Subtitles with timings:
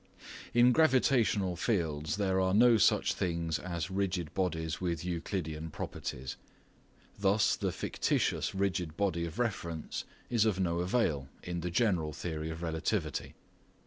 [0.55, 6.37] In gravitational fields there are no such things as rigid bodies with Euclidean properties;
[7.19, 12.49] thus the fictitious rigid body of reference is of no avail in the general theory
[12.49, 13.35] of relativity.